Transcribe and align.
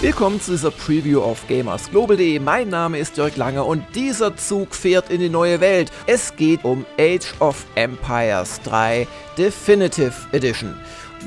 Willkommen 0.00 0.40
zu 0.40 0.52
dieser 0.52 0.70
Preview 0.70 1.20
auf 1.20 1.48
GamersGlobal.de. 1.48 2.38
Mein 2.38 2.68
Name 2.68 3.00
ist 3.00 3.16
Jörg 3.16 3.36
Lange 3.36 3.64
und 3.64 3.82
dieser 3.96 4.36
Zug 4.36 4.72
fährt 4.72 5.10
in 5.10 5.18
die 5.18 5.28
neue 5.28 5.60
Welt. 5.60 5.90
Es 6.06 6.36
geht 6.36 6.62
um 6.62 6.86
Age 7.00 7.34
of 7.40 7.66
Empires 7.74 8.60
3 8.62 9.08
Definitive 9.36 10.14
Edition. 10.30 10.76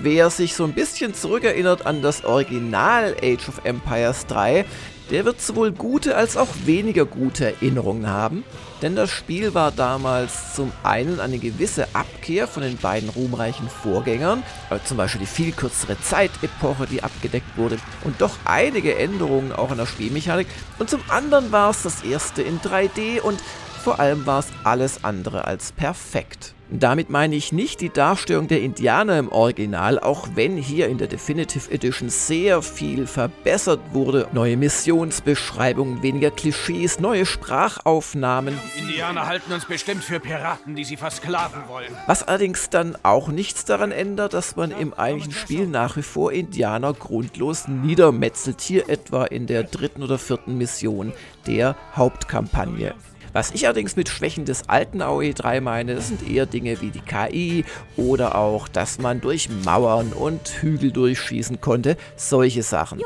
Wer 0.01 0.29
sich 0.29 0.55
so 0.55 0.63
ein 0.63 0.71
bisschen 0.71 1.13
zurückerinnert 1.13 1.85
an 1.85 2.01
das 2.01 2.23
Original 2.23 3.13
Age 3.21 3.49
of 3.49 3.59
Empires 3.65 4.25
3, 4.27 4.63
der 5.11 5.25
wird 5.25 5.41
sowohl 5.41 5.71
gute 5.71 6.15
als 6.15 6.37
auch 6.37 6.47
weniger 6.65 7.05
gute 7.05 7.45
Erinnerungen 7.45 8.07
haben, 8.07 8.43
denn 8.81 8.95
das 8.95 9.11
Spiel 9.11 9.53
war 9.53 9.71
damals 9.71 10.55
zum 10.55 10.71
einen 10.83 11.19
eine 11.19 11.37
gewisse 11.37 11.87
Abkehr 11.93 12.47
von 12.47 12.63
den 12.63 12.77
beiden 12.77 13.09
ruhmreichen 13.09 13.69
Vorgängern, 13.69 14.41
äh, 14.69 14.79
zum 14.83 14.97
Beispiel 14.97 15.21
die 15.21 15.27
viel 15.27 15.51
kürzere 15.51 15.99
Zeitepoche, 16.01 16.87
die 16.87 17.03
abgedeckt 17.03 17.57
wurde, 17.57 17.77
und 18.03 18.21
doch 18.21 18.37
einige 18.45 18.95
Änderungen 18.95 19.51
auch 19.51 19.71
an 19.71 19.77
der 19.77 19.85
Spielmechanik, 19.85 20.47
und 20.79 20.89
zum 20.89 21.01
anderen 21.09 21.51
war 21.51 21.69
es 21.69 21.83
das 21.83 22.03
erste 22.03 22.41
in 22.41 22.59
3D 22.61 23.19
und 23.21 23.39
vor 23.83 23.99
allem 23.99 24.25
war 24.25 24.39
es 24.39 24.47
alles 24.63 25.03
andere 25.03 25.45
als 25.45 25.71
perfekt. 25.71 26.53
Damit 26.73 27.09
meine 27.09 27.35
ich 27.35 27.51
nicht 27.51 27.81
die 27.81 27.89
Darstellung 27.89 28.47
der 28.47 28.61
Indianer 28.61 29.19
im 29.19 29.29
Original, 29.29 29.99
auch 29.99 30.29
wenn 30.35 30.55
hier 30.55 30.87
in 30.87 30.97
der 30.97 31.07
Definitive 31.07 31.69
Edition 31.69 32.09
sehr 32.09 32.61
viel 32.61 33.07
verbessert 33.07 33.81
wurde. 33.91 34.29
Neue 34.31 34.55
Missionsbeschreibungen, 34.55 36.01
weniger 36.01 36.31
Klischees, 36.31 37.01
neue 37.01 37.25
Sprachaufnahmen. 37.25 38.57
Die 38.77 38.79
Indianer 38.83 39.27
halten 39.27 39.51
uns 39.51 39.65
bestimmt 39.65 40.01
für 40.01 40.21
Piraten, 40.21 40.75
die 40.75 40.85
sie 40.85 40.95
versklaven 40.95 41.63
wollen. 41.67 41.91
Was 42.07 42.23
allerdings 42.23 42.69
dann 42.69 42.97
auch 43.03 43.27
nichts 43.27 43.65
daran 43.65 43.91
ändert, 43.91 44.33
dass 44.33 44.55
man 44.55 44.71
im 44.71 44.93
eigentlichen 44.93 45.33
Spiel 45.33 45.67
nach 45.67 45.97
wie 45.97 46.03
vor 46.03 46.31
Indianer 46.31 46.93
grundlos 46.93 47.67
niedermetzelt, 47.67 48.61
hier 48.61 48.87
etwa 48.87 49.25
in 49.25 49.45
der 49.45 49.63
dritten 49.63 50.03
oder 50.03 50.17
vierten 50.17 50.57
Mission 50.57 51.11
der 51.47 51.75
Hauptkampagne. 51.97 52.95
Was 53.33 53.51
ich 53.51 53.65
allerdings 53.65 53.95
mit 53.95 54.09
Schwächen 54.09 54.45
des 54.45 54.67
alten 54.67 55.01
AOE3 55.01 55.61
meine, 55.61 55.95
das 55.95 56.09
sind 56.09 56.29
eher 56.29 56.45
Dinge 56.45 56.81
wie 56.81 56.91
die 56.91 57.01
KI 57.01 57.65
oder 57.97 58.35
auch, 58.35 58.67
dass 58.67 58.99
man 58.99 59.21
durch 59.21 59.49
Mauern 59.63 60.13
und 60.13 60.47
Hügel 60.61 60.91
durchschießen 60.91 61.61
konnte, 61.61 61.97
solche 62.15 62.63
Sachen. 62.63 63.01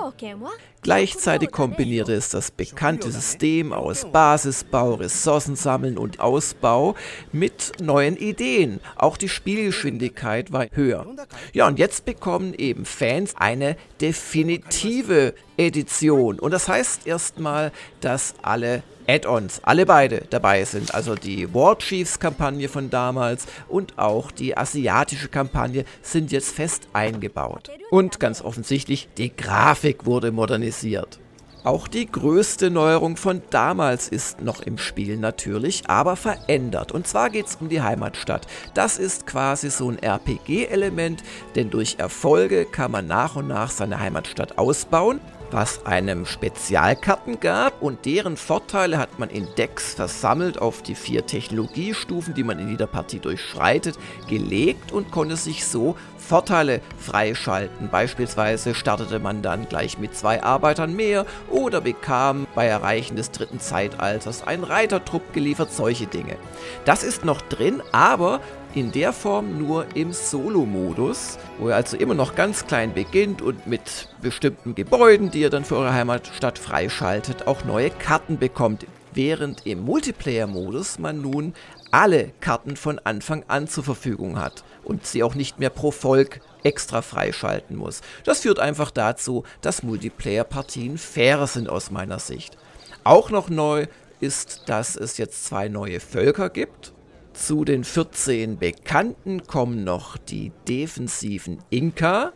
Gleichzeitig 0.85 1.49
kombinierte 1.49 2.13
es 2.13 2.29
das 2.29 2.51
bekannte 2.51 3.11
System 3.11 3.73
aus 3.73 4.05
Basisbau, 4.11 4.93
Ressourcen 4.93 5.55
sammeln 5.55 5.97
und 5.97 6.19
Ausbau 6.19 6.93
mit 7.31 7.71
neuen 7.81 8.15
Ideen. 8.17 8.79
Auch 8.95 9.17
die 9.17 9.27
Spielgeschwindigkeit 9.27 10.51
war 10.51 10.67
höher. 10.71 11.07
Ja, 11.53 11.65
und 11.65 11.79
jetzt 11.79 12.05
bekommen 12.05 12.53
eben 12.53 12.85
Fans 12.85 13.33
eine 13.35 13.77
definitive 13.99 15.33
Edition. 15.57 16.39
Und 16.39 16.51
das 16.51 16.67
heißt 16.67 17.07
erstmal, 17.07 17.71
dass 18.01 18.35
alle 18.43 18.83
Add-ons, 19.07 19.61
alle 19.63 19.85
beide 19.85 20.23
dabei 20.29 20.63
sind. 20.65 20.93
Also 20.93 21.15
die 21.15 21.53
War 21.53 21.77
Chiefs 21.77 22.19
Kampagne 22.19 22.69
von 22.69 22.89
damals 22.89 23.45
und 23.67 23.97
auch 23.97 24.31
die 24.31 24.57
asiatische 24.57 25.27
Kampagne 25.27 25.85
sind 26.01 26.31
jetzt 26.31 26.55
fest 26.55 26.87
eingebaut. 26.93 27.69
Und 27.91 28.19
ganz 28.19 28.41
offensichtlich, 28.41 29.07
die 29.17 29.35
Grafik 29.35 30.05
wurde 30.05 30.31
modernisiert. 30.31 31.19
Auch 31.65 31.87
die 31.87 32.05
größte 32.05 32.69
Neuerung 32.69 33.17
von 33.17 33.41
damals 33.49 34.07
ist 34.07 34.39
noch 34.39 34.61
im 34.61 34.77
Spiel 34.77 35.17
natürlich, 35.17 35.89
aber 35.89 36.15
verändert. 36.15 36.91
Und 36.91 37.07
zwar 37.07 37.31
geht 37.31 37.47
es 37.47 37.55
um 37.55 37.69
die 37.69 37.81
Heimatstadt. 37.81 38.45
Das 38.75 38.99
ist 38.99 39.25
quasi 39.25 39.71
so 39.71 39.89
ein 39.89 39.97
RPG-Element, 39.97 41.23
denn 41.55 41.71
durch 41.71 41.95
Erfolge 41.97 42.65
kann 42.65 42.91
man 42.91 43.07
nach 43.07 43.35
und 43.35 43.47
nach 43.47 43.71
seine 43.71 43.99
Heimatstadt 43.99 44.59
ausbauen 44.59 45.19
was 45.51 45.85
einem 45.85 46.25
Spezialkarten 46.25 47.39
gab 47.39 47.81
und 47.81 48.05
deren 48.05 48.37
Vorteile 48.37 48.97
hat 48.97 49.19
man 49.19 49.29
in 49.29 49.47
Decks 49.57 49.93
versammelt 49.93 50.59
auf 50.59 50.81
die 50.81 50.95
vier 50.95 51.25
Technologiestufen, 51.25 52.33
die 52.33 52.43
man 52.43 52.59
in 52.59 52.69
jeder 52.69 52.87
Partie 52.87 53.19
durchschreitet, 53.19 53.97
gelegt 54.27 54.91
und 54.91 55.11
konnte 55.11 55.35
sich 55.35 55.65
so 55.65 55.95
Vorteile 56.25 56.81
freischalten. 56.97 57.89
Beispielsweise 57.89 58.75
startete 58.75 59.19
man 59.19 59.41
dann 59.41 59.69
gleich 59.69 59.97
mit 59.97 60.15
zwei 60.15 60.43
Arbeitern 60.43 60.95
mehr 60.95 61.25
oder 61.49 61.81
bekam 61.81 62.47
bei 62.55 62.65
Erreichen 62.65 63.15
des 63.15 63.31
dritten 63.31 63.59
Zeitalters 63.59 64.45
einen 64.45 64.63
Reitertrupp 64.63 65.33
geliefert, 65.33 65.71
solche 65.71 66.07
Dinge. 66.07 66.35
Das 66.83 67.03
ist 67.03 67.23
noch 67.23 67.41
drin, 67.41 67.81
aber 67.91 68.41
in 68.73 68.91
der 68.91 69.13
Form 69.13 69.57
nur 69.57 69.85
im 69.93 70.11
Solo-Modus, 70.11 71.37
wo 71.59 71.69
ihr 71.69 71.75
also 71.75 71.95
immer 71.95 72.13
noch 72.13 72.35
ganz 72.35 72.67
klein 72.67 72.93
beginnt 72.93 73.41
und 73.41 73.67
mit 73.67 74.09
bestimmten 74.21 74.75
Gebäuden, 74.75 75.31
die 75.31 75.41
ihr 75.41 75.49
dann 75.49 75.63
für 75.63 75.77
eure 75.77 75.93
Heimatstadt 75.93 76.59
freischaltet, 76.59 77.47
auch 77.47 77.63
neue 77.63 77.89
Karten 77.89 78.37
bekommt. 78.37 78.85
Während 79.13 79.65
im 79.65 79.85
Multiplayer-Modus 79.85 80.99
man 80.99 81.21
nun 81.21 81.53
alle 81.95 82.33
Karten 82.41 82.75
von 82.75 82.99
Anfang 82.99 83.45
an 83.47 83.69
zur 83.69 83.85
Verfügung 83.85 84.37
hat 84.37 84.65
und 84.83 85.05
sie 85.05 85.23
auch 85.23 85.33
nicht 85.33 85.59
mehr 85.59 85.69
pro 85.69 85.91
Volk 85.91 86.41
extra 86.61 87.01
freischalten 87.01 87.77
muss. 87.77 88.01
Das 88.25 88.41
führt 88.41 88.59
einfach 88.59 88.91
dazu, 88.91 89.45
dass 89.61 89.81
Multiplayer-Partien 89.81 90.97
fairer 90.97 91.47
sind 91.47 91.69
aus 91.69 91.91
meiner 91.91 92.19
Sicht. 92.19 92.57
Auch 93.05 93.29
noch 93.29 93.49
neu 93.49 93.87
ist, 94.19 94.63
dass 94.65 94.97
es 94.97 95.17
jetzt 95.17 95.45
zwei 95.45 95.69
neue 95.69 96.01
Völker 96.01 96.49
gibt. 96.49 96.91
Zu 97.31 97.63
den 97.63 97.85
14 97.85 98.57
Bekannten 98.57 99.47
kommen 99.47 99.85
noch 99.85 100.17
die 100.17 100.51
defensiven 100.67 101.59
Inka 101.69 102.33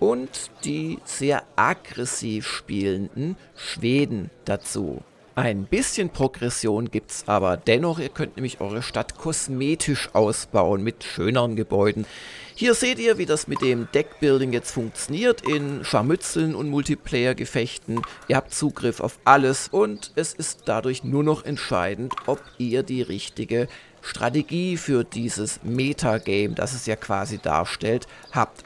und 0.00 0.50
die 0.64 0.98
sehr 1.04 1.42
aggressiv 1.56 2.46
spielenden 2.46 3.36
Schweden 3.54 4.30
dazu. 4.46 5.02
Ein 5.36 5.64
bisschen 5.64 6.10
Progression 6.10 6.92
gibt 6.92 7.10
es 7.10 7.24
aber 7.26 7.56
dennoch. 7.56 7.98
Ihr 7.98 8.08
könnt 8.08 8.36
nämlich 8.36 8.60
eure 8.60 8.82
Stadt 8.82 9.18
kosmetisch 9.18 10.10
ausbauen 10.12 10.84
mit 10.84 11.02
schöneren 11.02 11.56
Gebäuden. 11.56 12.06
Hier 12.54 12.74
seht 12.74 13.00
ihr, 13.00 13.18
wie 13.18 13.26
das 13.26 13.48
mit 13.48 13.60
dem 13.60 13.88
Deckbuilding 13.92 14.52
jetzt 14.52 14.70
funktioniert 14.70 15.40
in 15.40 15.84
Scharmützeln 15.84 16.54
und 16.54 16.70
Multiplayer-Gefechten. 16.70 18.00
Ihr 18.28 18.36
habt 18.36 18.54
Zugriff 18.54 19.00
auf 19.00 19.18
alles 19.24 19.66
und 19.66 20.12
es 20.14 20.34
ist 20.34 20.62
dadurch 20.66 21.02
nur 21.02 21.24
noch 21.24 21.44
entscheidend, 21.44 22.14
ob 22.26 22.40
ihr 22.58 22.84
die 22.84 23.02
richtige 23.02 23.66
Strategie 24.02 24.76
für 24.76 25.02
dieses 25.02 25.64
Metagame, 25.64 26.54
das 26.54 26.74
es 26.74 26.86
ja 26.86 26.94
quasi 26.94 27.38
darstellt, 27.38 28.06
habt. 28.30 28.62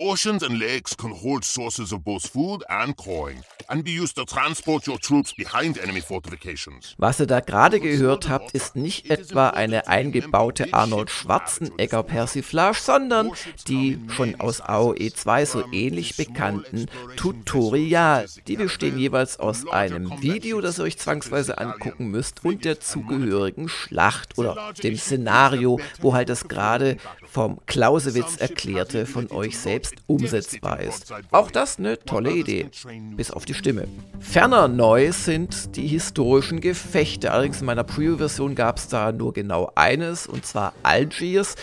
Oceans 0.00 0.44
and 0.44 0.60
lakes 0.60 0.96
can 0.96 1.10
hold 1.10 1.44
sources 1.44 1.92
of 1.92 2.04
both 2.04 2.24
food 2.24 2.62
and 2.68 2.96
coin 2.96 3.42
and 3.68 3.82
be 3.82 3.90
used 3.90 4.14
to 4.14 4.24
transport 4.24 4.86
your 4.86 4.96
troops 4.96 5.32
behind 5.32 5.76
enemy 5.76 6.00
fortifications. 6.00 6.94
Was 6.98 7.18
ihr 7.18 7.26
da 7.26 7.40
gerade 7.40 7.80
gehört 7.80 8.28
habt, 8.28 8.52
ist 8.52 8.76
nicht 8.76 9.10
etwa 9.10 9.48
eine 9.48 9.88
eingebaute 9.88 10.72
Arnold 10.72 11.10
Schwarzenegger 11.10 12.04
Persiflage, 12.04 12.78
sondern 12.80 13.32
die 13.66 13.98
schon 14.06 14.40
aus 14.40 14.60
AOE 14.60 15.12
2 15.12 15.44
so 15.44 15.64
ähnlich 15.72 16.16
bekannten 16.16 16.86
Tutorial. 17.16 18.26
Die 18.46 18.56
bestehen 18.56 18.98
jeweils 18.98 19.40
aus 19.40 19.66
einem 19.66 20.22
Video, 20.22 20.60
das 20.60 20.78
ihr 20.78 20.84
euch 20.84 20.98
zwangsweise 20.98 21.58
angucken 21.58 22.06
müsst 22.06 22.44
und 22.44 22.64
der 22.64 22.78
zugehörigen 22.78 23.68
Schlacht 23.68 24.38
oder 24.38 24.72
dem 24.80 24.96
Szenario, 24.96 25.80
wo 26.00 26.14
halt 26.14 26.28
das 26.28 26.46
gerade 26.46 26.98
vom 27.26 27.58
Clausewitz 27.66 28.36
erklärte 28.36 29.04
von 29.04 29.30
euch 29.32 29.58
selbst 29.58 29.87
selbst 29.88 30.04
umsetzbar 30.06 30.80
ist. 30.80 31.12
Auch 31.30 31.50
das 31.50 31.78
eine 31.78 31.98
tolle 31.98 32.32
Idee, 32.32 32.68
bis 33.16 33.30
auf 33.30 33.44
die 33.44 33.54
Stimme. 33.54 33.86
Ferner 34.20 34.68
neu 34.68 35.12
sind 35.12 35.76
die 35.76 35.86
historischen 35.86 36.60
Gefechte. 36.60 37.32
Allerdings 37.32 37.60
in 37.60 37.66
meiner 37.66 37.84
Preview-Version 37.84 38.54
gab 38.54 38.78
es 38.78 38.88
da 38.88 39.12
nur 39.12 39.32
genau 39.32 39.70
eines, 39.74 40.26
und 40.26 40.46
zwar 40.46 40.72
Algiers. 40.82 41.56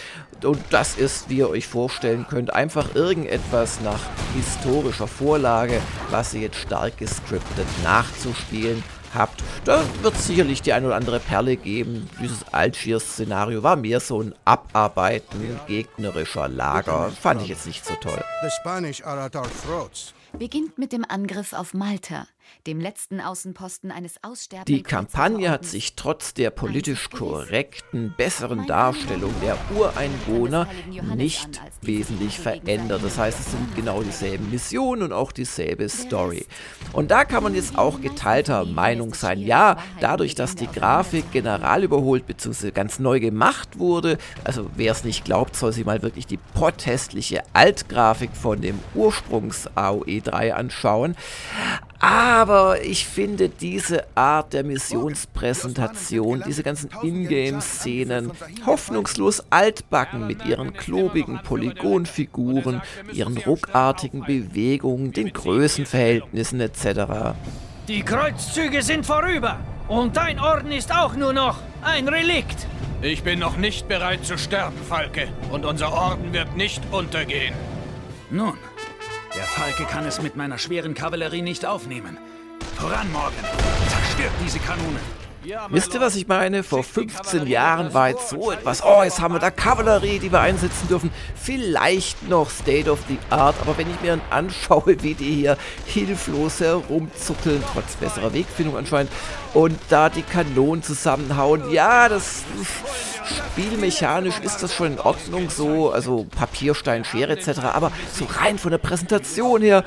Und 0.43 0.59
das 0.69 0.97
ist, 0.97 1.29
wie 1.29 1.37
ihr 1.37 1.49
euch 1.49 1.67
vorstellen 1.67 2.25
könnt, 2.29 2.53
einfach 2.53 2.93
irgendetwas 2.93 3.79
nach 3.81 4.01
historischer 4.35 5.07
Vorlage, 5.07 5.81
was 6.09 6.33
ihr 6.33 6.41
jetzt 6.41 6.57
stark 6.57 6.97
gescriptet 6.97 7.67
nachzuspielen 7.83 8.83
habt, 9.15 9.43
da 9.63 9.81
wird 10.01 10.17
sicherlich 10.17 10.61
die 10.61 10.73
ein 10.73 10.85
oder 10.85 10.95
andere 10.95 11.19
Perle 11.19 11.55
geben. 11.55 12.09
Dieses 12.21 12.43
Algiers-Szenario 12.53 13.63
war 13.63 13.75
mehr 13.75 13.99
so 13.99 14.21
ein 14.21 14.35
Abarbeiten 14.45 15.59
gegnerischer 15.67 16.47
Lager. 16.47 17.11
Fand 17.19 17.41
ich 17.41 17.47
jetzt 17.47 17.65
nicht 17.65 17.85
so 17.85 17.93
toll. 17.95 18.23
Beginnt 20.37 20.77
mit 20.77 20.91
dem 20.91 21.05
Angriff 21.07 21.53
auf 21.53 21.73
Malta. 21.73 22.27
Dem 22.67 22.79
letzten 22.79 23.21
Außenposten 23.21 23.91
eines 23.91 24.23
aussterbenden 24.23 24.75
Die 24.75 24.83
Kampagne 24.83 25.49
hat 25.49 25.65
sich 25.65 25.95
trotz 25.95 26.33
der 26.33 26.49
politisch 26.49 27.09
korrekten, 27.09 28.13
besseren 28.17 28.65
Darstellung 28.67 29.33
der 29.41 29.57
Ureinwohner 29.75 30.67
nicht 31.15 31.61
wesentlich 31.81 32.39
verändert. 32.39 33.03
Das 33.03 33.17
heißt, 33.17 33.39
es 33.39 33.51
sind 33.51 33.75
genau 33.75 34.01
dieselben 34.01 34.49
Missionen 34.49 35.03
und 35.03 35.13
auch 35.13 35.31
dieselbe 35.31 35.87
Story. 35.89 36.45
Und 36.93 37.11
da 37.11 37.25
kann 37.25 37.43
man 37.43 37.55
jetzt 37.55 37.77
auch 37.77 38.01
geteilter 38.01 38.65
Meinung 38.65 39.13
sein. 39.13 39.39
Ja, 39.39 39.77
dadurch, 39.99 40.35
dass 40.35 40.55
die 40.55 40.67
Grafik 40.67 41.31
general 41.31 41.83
überholt 41.83 42.25
bzw. 42.27 42.71
ganz 42.71 42.99
neu 42.99 43.19
gemacht 43.19 43.79
wurde, 43.79 44.17
also 44.43 44.69
wer 44.75 44.91
es 44.91 45.03
nicht 45.03 45.25
glaubt, 45.25 45.55
soll 45.55 45.73
sich 45.73 45.85
mal 45.85 46.01
wirklich 46.01 46.25
die 46.25 46.37
potthässliche 46.37 47.43
Altgrafik 47.53 48.31
von 48.35 48.61
dem 48.61 48.79
Ursprungs 48.93 49.67
AOE 49.75 50.21
3 50.21 50.53
anschauen. 50.53 51.15
Aber 52.05 52.83
ich 52.83 53.07
finde 53.07 53.49
diese 53.49 54.05
Art 54.13 54.53
der 54.53 54.63
Missionspräsentation, 54.63 56.43
diese 56.45 56.61
ganzen 56.61 56.91
Ingame-Szenen 57.01 58.31
hoffnungslos 58.63 59.43
altbacken 59.49 60.27
mit 60.27 60.45
ihren 60.45 60.73
klobigen 60.73 61.41
Polygonfiguren, 61.41 62.83
ihren 63.11 63.39
ruckartigen 63.39 64.23
Bewegungen, 64.23 65.13
den 65.13 65.33
Größenverhältnissen 65.33 66.61
etc. 66.61 67.33
Die 67.87 68.03
Kreuzzüge 68.03 68.83
sind 68.83 69.03
vorüber 69.03 69.59
und 69.87 70.15
dein 70.15 70.39
Orden 70.39 70.71
ist 70.71 70.95
auch 70.95 71.15
nur 71.15 71.33
noch 71.33 71.57
ein 71.81 72.07
Relikt. 72.07 72.67
Ich 73.01 73.23
bin 73.23 73.39
noch 73.39 73.57
nicht 73.57 73.87
bereit 73.87 74.23
zu 74.23 74.37
sterben, 74.37 74.77
Falke. 74.87 75.27
Und 75.51 75.65
unser 75.65 75.91
Orden 75.91 76.33
wird 76.33 76.55
nicht 76.55 76.83
untergehen. 76.91 77.55
Nun, 78.29 78.53
Falke 79.55 79.85
kann 79.85 80.05
es 80.05 80.21
mit 80.21 80.35
meiner 80.35 80.57
schweren 80.57 80.93
Kavallerie 80.95 81.41
nicht 81.41 81.65
aufnehmen. 81.65 82.17
Voran, 82.77 83.09
Morgan! 83.13 83.31
Zerstört 83.87 84.33
diese 84.43 84.59
Kanone! 84.59 84.99
Wisst 85.69 85.93
ihr, 85.93 86.01
was 86.01 86.17
ich 86.17 86.27
meine? 86.27 86.61
Vor 86.61 86.83
15 86.83 87.47
Jahren 87.47 87.93
war 87.93 88.09
jetzt 88.09 88.29
so 88.29 88.51
etwas. 88.51 88.83
Oh, 88.83 89.01
jetzt 89.01 89.21
haben 89.21 89.33
wir 89.33 89.39
da 89.39 89.51
Kavallerie, 89.51 90.19
die 90.19 90.29
wir 90.29 90.41
einsetzen 90.41 90.89
dürfen. 90.89 91.09
Vielleicht 91.41 92.27
noch 92.27 92.49
State 92.49 92.91
of 92.91 92.99
the 93.07 93.17
Art, 93.29 93.55
aber 93.61 93.77
wenn 93.77 93.89
ich 93.89 94.01
mir 94.01 94.19
anschaue, 94.29 95.01
wie 95.01 95.13
die 95.13 95.35
hier 95.35 95.57
hilflos 95.85 96.59
herumzuckeln, 96.59 97.63
trotz 97.71 97.95
besserer 97.95 98.33
Wegfindung 98.33 98.75
anscheinend, 98.75 99.11
und 99.53 99.79
da 99.87 100.09
die 100.09 100.23
Kanonen 100.23 100.83
zusammenhauen, 100.83 101.71
ja, 101.71 102.09
das 102.09 102.43
spielmechanisch 103.25 104.39
ist 104.39 104.63
das 104.63 104.73
schon 104.73 104.93
in 104.93 104.99
Ordnung 104.99 105.49
so, 105.49 105.91
also 105.91 106.25
Papier, 106.25 106.75
Stein, 106.75 107.05
Schere 107.05 107.33
etc., 107.33 107.59
aber 107.73 107.91
so 108.11 108.25
rein 108.25 108.57
von 108.57 108.71
der 108.71 108.77
Präsentation 108.77 109.61
her. 109.61 109.83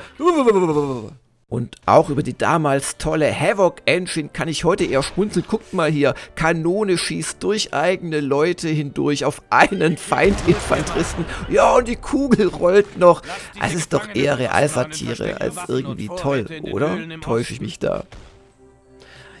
Und 1.49 1.77
auch 1.87 2.09
über 2.09 2.21
die 2.21 2.37
damals 2.37 2.97
tolle 2.97 3.33
Havoc 3.33 3.81
Engine 3.87 4.29
kann 4.29 4.47
ich 4.47 4.65
heute 4.65 4.83
eher 4.83 5.01
schmunzeln. 5.01 5.45
Guckt 5.47 5.73
mal 5.73 5.89
hier, 5.89 6.13
Kanone 6.35 6.95
schießt 6.95 7.41
durch 7.41 7.73
eigene 7.73 8.19
Leute 8.19 8.67
hindurch 8.67 9.25
auf 9.25 9.41
einen 9.49 9.97
Feindinfanteristen. 9.97 11.25
Ja, 11.49 11.73
und 11.73 11.87
die 11.87 11.95
Kugel 11.95 12.49
rollt 12.49 12.99
noch. 12.99 13.23
Es 13.59 13.73
ist 13.73 13.93
doch 13.93 14.07
eher 14.13 14.37
Realsatire 14.37 15.41
als 15.41 15.57
irgendwie 15.67 16.11
toll, 16.15 16.45
oder? 16.71 16.99
Täusche 17.19 17.53
ich 17.53 17.61
mich 17.61 17.79
da? 17.79 18.03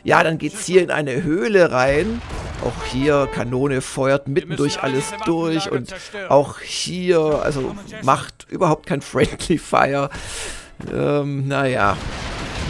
Ja, 0.03 0.23
dann 0.23 0.39
geht's 0.39 0.65
hier 0.65 0.81
in 0.81 0.89
eine 0.89 1.21
Höhle 1.21 1.71
rein. 1.71 2.23
Auch 2.63 2.85
hier, 2.85 3.27
Kanone 3.33 3.81
feuert 3.81 4.27
mitten 4.27 4.55
durch 4.55 4.81
alles 4.81 5.13
durch. 5.25 5.71
Und 5.71 5.93
auch 6.27 6.59
hier, 6.59 7.19
also 7.19 7.75
macht 8.03 8.47
überhaupt 8.49 8.85
kein 8.85 9.01
Friendly 9.01 9.57
Fire. 9.57 10.09
Ähm, 10.93 11.47
naja. 11.47 11.97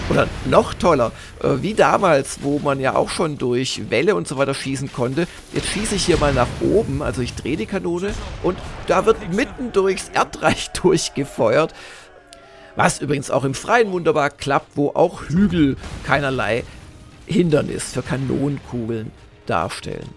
Oder 0.09 0.27
noch 0.45 0.73
toller, 0.73 1.11
äh, 1.43 1.61
wie 1.61 1.75
damals, 1.75 2.39
wo 2.41 2.57
man 2.57 2.79
ja 2.79 2.95
auch 2.95 3.09
schon 3.09 3.37
durch 3.37 3.91
Welle 3.91 4.15
und 4.15 4.27
so 4.27 4.37
weiter 4.37 4.55
schießen 4.55 4.91
konnte. 4.91 5.27
Jetzt 5.53 5.67
schieße 5.67 5.95
ich 5.95 6.05
hier 6.05 6.17
mal 6.17 6.33
nach 6.33 6.47
oben, 6.61 7.03
also 7.03 7.21
ich 7.21 7.35
drehe 7.35 7.57
die 7.57 7.67
Kanone 7.67 8.13
und 8.41 8.57
da 8.87 9.05
wird 9.05 9.31
mitten 9.31 9.71
durchs 9.71 10.09
Erdreich 10.09 10.69
durchgefeuert. 10.81 11.75
Was 12.75 13.01
übrigens 13.01 13.29
auch 13.29 13.43
im 13.43 13.53
Freien 13.53 13.91
wunderbar 13.91 14.31
klappt, 14.31 14.75
wo 14.75 14.89
auch 14.89 15.29
Hügel 15.29 15.77
keinerlei 16.05 16.63
Hindernis 17.27 17.93
für 17.93 18.01
Kanonenkugeln 18.01 19.11
darstellen. 19.49 20.07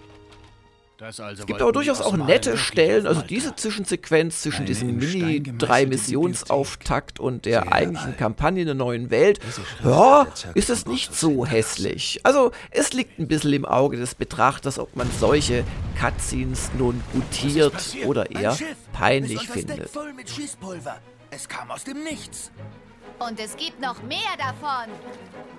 Also 1.01 1.23
es 1.23 1.45
gibt 1.45 1.61
aber 1.61 1.73
durchaus 1.73 1.99
auch 1.99 2.15
nette 2.15 2.57
Stellen, 2.57 3.05
also 3.07 3.21
diese 3.21 3.53
Zwischensequenz 3.55 4.41
zwischen 4.41 4.65
diesem 4.65 4.95
Mini-3-Missionsauftakt 4.97 7.19
und 7.19 7.45
der 7.45 7.73
eigentlichen 7.73 8.15
Kampagne 8.15 8.61
in 8.61 8.67
der 8.67 8.75
neuen 8.75 9.11
Welt, 9.11 9.41
ja, 9.83 10.27
ist 10.53 10.69
es 10.69 10.85
nicht 10.85 11.13
so 11.13 11.45
hässlich. 11.45 12.21
Also 12.23 12.53
es 12.71 12.93
liegt 12.93 13.19
ein 13.19 13.27
bisschen 13.27 13.51
im 13.51 13.65
Auge 13.65 13.97
des 13.97 14.15
Betrachters, 14.15 14.79
ob 14.79 14.95
man 14.95 15.09
solche 15.19 15.65
Cutscenes 15.99 16.71
nun 16.77 17.03
gutiert 17.11 17.97
oder 18.05 18.31
eher 18.31 18.57
peinlich 18.93 19.49
findet. 19.49 19.89
Es 21.31 21.49
kam 21.49 21.69
aus 21.69 21.83
dem 21.83 22.01
Nichts. 22.03 22.49
Und 23.19 23.39
es 23.39 23.55
gibt 23.55 23.79
noch 23.79 24.01
mehr 24.03 24.19
davon. 24.37 24.91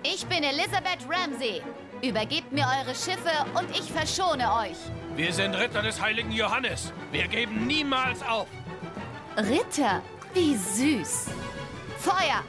Ich 0.02 0.26
bin 0.26 0.42
Elizabeth 0.42 1.06
Ramsey. 1.08 1.62
Übergebt 2.02 2.52
mir 2.52 2.66
eure 2.66 2.94
Schiffe 2.94 3.32
und 3.54 3.70
ich 3.70 3.90
verschone 3.90 4.44
euch. 4.60 4.76
Wir 5.16 5.32
sind 5.32 5.54
Ritter 5.54 5.80
des 5.80 6.00
heiligen 6.00 6.32
Johannes. 6.32 6.92
Wir 7.12 7.26
geben 7.28 7.66
niemals 7.66 8.22
auf. 8.22 8.46
Ritter? 9.36 10.02
Wie 10.34 10.56
süß. 10.56 11.28
Feuer! 11.98 12.42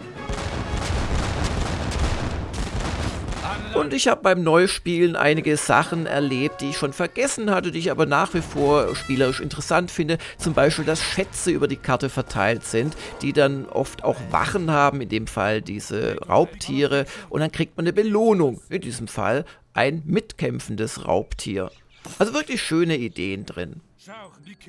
Und 3.73 3.93
ich 3.93 4.07
habe 4.07 4.21
beim 4.21 4.43
Neuspielen 4.43 5.15
einige 5.15 5.57
Sachen 5.57 6.05
erlebt, 6.05 6.61
die 6.61 6.69
ich 6.69 6.77
schon 6.77 6.93
vergessen 6.93 7.51
hatte, 7.51 7.71
die 7.71 7.79
ich 7.79 7.91
aber 7.91 8.05
nach 8.05 8.33
wie 8.33 8.41
vor 8.41 8.95
spielerisch 8.95 9.41
interessant 9.41 9.91
finde. 9.91 10.17
Zum 10.37 10.53
Beispiel, 10.53 10.85
dass 10.85 11.03
Schätze 11.03 11.51
über 11.51 11.67
die 11.67 11.75
Karte 11.75 12.09
verteilt 12.09 12.63
sind, 12.65 12.95
die 13.21 13.33
dann 13.33 13.65
oft 13.65 14.03
auch 14.03 14.17
Wachen 14.31 14.71
haben, 14.71 15.01
in 15.01 15.09
dem 15.09 15.27
Fall 15.27 15.61
diese 15.61 16.17
Raubtiere. 16.27 17.05
Und 17.29 17.41
dann 17.41 17.51
kriegt 17.51 17.75
man 17.77 17.85
eine 17.85 17.93
Belohnung, 17.93 18.61
in 18.69 18.81
diesem 18.81 19.07
Fall 19.07 19.45
ein 19.73 20.01
mitkämpfendes 20.05 21.05
Raubtier. 21.05 21.69
Also 22.17 22.33
wirklich 22.33 22.61
schöne 22.61 22.97
Ideen 22.97 23.45
drin. 23.45 23.81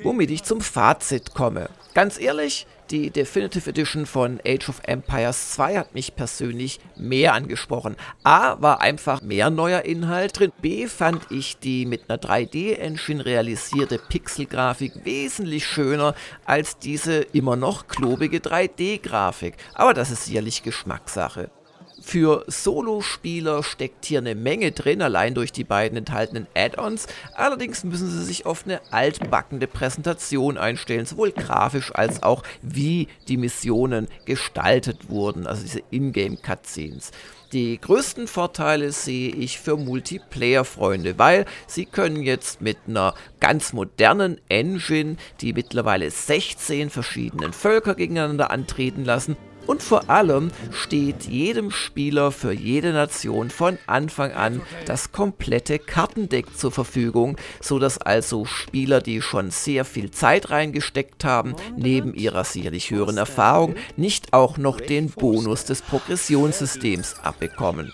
Womit 0.02 0.30
ich 0.30 0.42
zum 0.42 0.60
Fazit 0.60 1.34
komme. 1.34 1.68
Ganz 1.94 2.18
ehrlich, 2.18 2.66
die 2.90 3.10
Definitive 3.10 3.68
Edition 3.68 4.06
von 4.06 4.40
Age 4.46 4.68
of 4.68 4.80
Empires 4.84 5.52
2 5.52 5.78
hat 5.78 5.94
mich 5.94 6.14
persönlich 6.14 6.80
mehr 6.96 7.34
angesprochen. 7.34 7.96
A 8.22 8.60
war 8.60 8.80
einfach 8.80 9.22
mehr 9.22 9.50
neuer 9.50 9.82
Inhalt 9.82 10.38
drin. 10.38 10.52
B 10.60 10.86
fand 10.86 11.30
ich 11.30 11.58
die 11.58 11.86
mit 11.86 12.08
einer 12.08 12.20
3D-Engine 12.20 13.24
realisierte 13.24 13.98
Pixelgrafik 13.98 15.04
wesentlich 15.04 15.66
schöner 15.66 16.14
als 16.44 16.78
diese 16.78 17.20
immer 17.32 17.56
noch 17.56 17.88
klobige 17.88 18.38
3D-Grafik. 18.38 19.54
Aber 19.74 19.94
das 19.94 20.10
ist 20.10 20.24
sicherlich 20.24 20.62
Geschmackssache. 20.62 21.50
Für 22.08 22.44
Solo-Spieler 22.46 23.64
steckt 23.64 24.04
hier 24.04 24.20
eine 24.20 24.36
Menge 24.36 24.70
drin, 24.70 25.02
allein 25.02 25.34
durch 25.34 25.50
die 25.50 25.64
beiden 25.64 25.98
enthaltenen 25.98 26.46
Add-ons. 26.54 27.08
Allerdings 27.34 27.82
müssen 27.82 28.08
sie 28.08 28.22
sich 28.22 28.46
auf 28.46 28.64
eine 28.64 28.80
altbackende 28.92 29.66
Präsentation 29.66 30.56
einstellen, 30.56 31.04
sowohl 31.04 31.32
grafisch 31.32 31.92
als 31.92 32.22
auch 32.22 32.44
wie 32.62 33.08
die 33.26 33.36
Missionen 33.36 34.06
gestaltet 34.24 35.08
wurden, 35.08 35.48
also 35.48 35.62
diese 35.62 35.82
Ingame-Cutscenes. 35.90 37.10
Die 37.52 37.80
größten 37.80 38.28
Vorteile 38.28 38.92
sehe 38.92 39.30
ich 39.30 39.58
für 39.58 39.76
Multiplayer-Freunde, 39.76 41.18
weil 41.18 41.44
sie 41.66 41.86
können 41.86 42.22
jetzt 42.22 42.60
mit 42.60 42.76
einer 42.86 43.14
ganz 43.40 43.72
modernen 43.72 44.40
Engine, 44.48 45.16
die 45.40 45.52
mittlerweile 45.52 46.08
16 46.08 46.88
verschiedenen 46.88 47.52
Völker 47.52 47.96
gegeneinander 47.96 48.52
antreten 48.52 49.04
lassen, 49.04 49.36
und 49.66 49.82
vor 49.82 50.08
allem 50.10 50.50
steht 50.70 51.24
jedem 51.24 51.70
Spieler 51.70 52.30
für 52.32 52.52
jede 52.52 52.92
Nation 52.92 53.50
von 53.50 53.78
Anfang 53.86 54.32
an 54.32 54.62
das 54.86 55.12
komplette 55.12 55.78
Kartendeck 55.78 56.56
zur 56.56 56.72
Verfügung, 56.72 57.36
so 57.60 57.78
dass 57.78 57.98
also 57.98 58.44
Spieler, 58.44 59.00
die 59.00 59.22
schon 59.22 59.50
sehr 59.50 59.84
viel 59.84 60.10
Zeit 60.10 60.50
reingesteckt 60.50 61.24
haben, 61.24 61.54
neben 61.76 62.14
ihrer 62.14 62.44
sicherlich 62.44 62.90
höheren 62.90 63.16
Erfahrung 63.16 63.74
nicht 63.96 64.32
auch 64.32 64.58
noch 64.58 64.80
den 64.80 65.10
Bonus 65.10 65.64
des 65.64 65.82
Progressionssystems 65.82 67.16
abbekommen. 67.22 67.92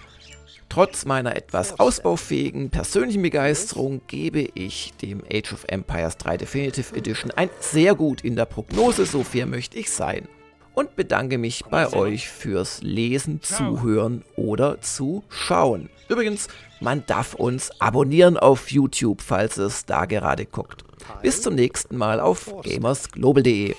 Trotz 0.68 1.04
meiner 1.04 1.36
etwas 1.36 1.78
ausbaufähigen 1.78 2.70
persönlichen 2.70 3.20
Begeisterung 3.20 4.00
gebe 4.06 4.48
ich 4.54 4.94
dem 5.02 5.22
Age 5.30 5.52
of 5.52 5.64
Empires 5.68 6.16
3 6.16 6.38
Definitive 6.38 6.96
Edition 6.96 7.30
ein 7.30 7.50
sehr 7.60 7.94
gut 7.94 8.22
in 8.22 8.36
der 8.36 8.46
Prognose, 8.46 9.04
so 9.04 9.22
fair 9.22 9.44
möchte 9.44 9.78
ich 9.78 9.90
sein 9.90 10.28
und 10.74 10.96
bedanke 10.96 11.38
mich 11.38 11.64
bei 11.70 11.92
euch 11.92 12.28
fürs 12.28 12.82
Lesen, 12.82 13.42
Zuhören 13.42 14.24
oder 14.36 14.80
Zuschauen. 14.80 15.90
Übrigens, 16.08 16.48
man 16.80 17.04
darf 17.06 17.34
uns 17.34 17.70
abonnieren 17.80 18.36
auf 18.36 18.70
YouTube, 18.70 19.20
falls 19.20 19.56
es 19.56 19.84
da 19.84 20.04
gerade 20.06 20.46
guckt. 20.46 20.84
Bis 21.22 21.42
zum 21.42 21.54
nächsten 21.54 21.96
Mal 21.96 22.20
auf 22.20 22.52
gamersglobal.de. 22.62 23.74